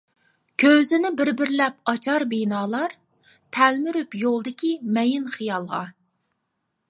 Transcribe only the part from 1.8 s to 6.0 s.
ئاچار بىنالار، تەلمۈرۈپ يولدىكى مەيىن خىيالغا.